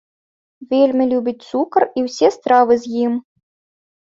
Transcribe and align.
Вельмі 0.71 1.05
любіць 1.11 1.43
цукар 1.51 1.83
і 2.01 2.07
ўсе 2.07 2.33
стравы 2.37 2.79
з 2.87 2.95
ім. 3.07 3.13